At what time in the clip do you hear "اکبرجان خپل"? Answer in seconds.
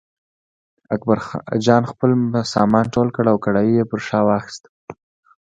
0.95-2.09